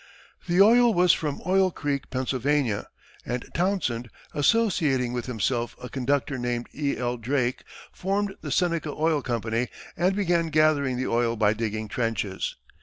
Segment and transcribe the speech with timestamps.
[0.47, 2.87] The oil was from Oil Creek, Pennsylvania,
[3.23, 6.97] and Townsend, associating with himself a conductor named E.
[6.97, 7.17] L.
[7.17, 12.55] Drake, formed the Seneca Oil Company and began gathering the oil by digging trenches.